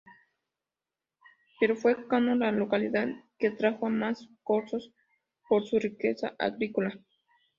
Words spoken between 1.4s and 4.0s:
Pero fue Yauco la localidad que atrajo a